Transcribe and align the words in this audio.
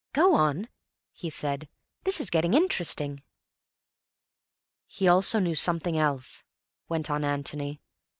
"Go 0.13 0.33
on," 0.33 0.67
he 1.11 1.29
said. 1.29 1.69
"This 2.05 2.19
is 2.19 2.31
getting 2.31 2.55
interesting." 2.55 3.21
"He 4.87 5.07
also 5.07 5.37
knew 5.37 5.53
something 5.53 5.95
else," 5.95 6.43
went 6.89 7.11
on 7.11 7.23
Antony. 7.23 7.81